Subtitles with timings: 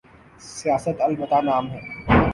[0.55, 1.79] سیاست؛ البتہ نام ہے۔